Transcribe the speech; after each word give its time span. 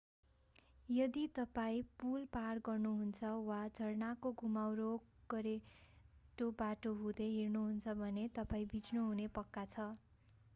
यदि 0.89 1.25
तपाईं 1.35 1.83
पुल 1.99 2.23
पार 2.37 2.61
गर्नुहुन्छ 2.67 3.33
वा 3.49 3.59
झरनाको 3.67 4.31
घुमाउरो 4.45 4.89
गोरेटो 5.29 6.49
बाटो 6.63 6.95
हुँदै 7.03 7.29
हिँड्नुहुन्छ 7.35 7.97
भने 8.03 8.27
तपाईं 8.35 8.67
भिज्नुहुने 8.75 9.27
पक्का 9.39 9.69
छ 9.75 9.89